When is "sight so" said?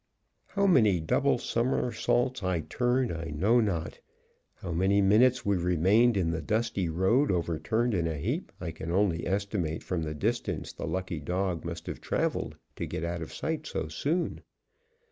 13.31-13.89